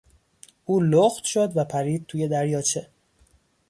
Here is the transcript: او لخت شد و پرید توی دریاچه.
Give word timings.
او 0.65 0.79
لخت 0.79 1.23
شد 1.23 1.51
و 1.57 1.65
پرید 1.65 2.05
توی 2.05 2.27
دریاچه. 2.27 2.87